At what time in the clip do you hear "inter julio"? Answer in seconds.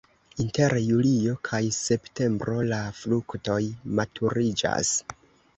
0.43-1.35